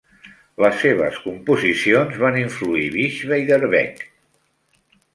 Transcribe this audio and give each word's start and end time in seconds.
Les 0.63 0.79
seves 0.83 1.19
composicions 1.25 2.17
van 2.25 2.41
influir 2.47 2.89
Bix 2.99 3.23
Beiderbecke. 3.35 4.13